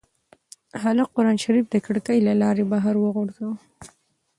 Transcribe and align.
هلک 0.81 1.07
قرانشریف 1.15 1.65
د 1.69 1.75
کړکۍ 1.85 2.19
له 2.27 2.33
لارې 2.41 2.63
بهر 2.71 2.95
وغورځاوه. 2.99 3.57